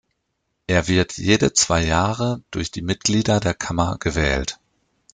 Er 0.65 0.87
wird 0.87 1.19
jede 1.19 1.53
zwei 1.53 1.85
Jahre 1.85 2.41
durch 2.49 2.71
die 2.71 2.81
Mitglieder 2.81 3.39
der 3.39 3.53
Kammer 3.53 3.97
gewählt. 3.99 4.59